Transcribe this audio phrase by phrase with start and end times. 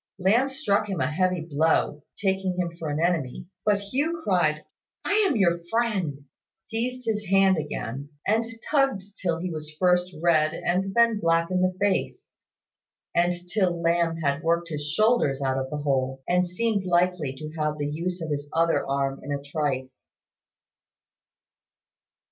[0.17, 4.63] Lamb struck him a heavy blow, taking him for an enemy; but Hugh cried
[5.05, 10.53] "I am your friend," seized his hand again, and tugged till he was first red
[10.55, 12.31] and then black in the face,
[13.13, 17.51] and till Lamb had worked his shoulders out of the hole, and seemed likely to
[17.59, 20.07] have the use of his other arm in a trice.